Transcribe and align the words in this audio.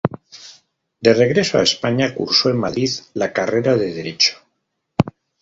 De 1.03 1.13
regreso 1.13 1.59
a 1.59 1.63
España, 1.69 2.15
cursó 2.15 2.49
en 2.49 2.57
Madrid 2.57 2.89
la 3.13 3.31
carrera 3.33 3.75
de 3.77 3.93
derecho. 3.93 4.35